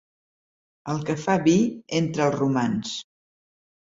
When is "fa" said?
1.23-1.35